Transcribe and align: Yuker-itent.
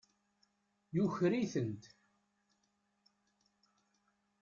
Yuker-itent. 0.95 1.83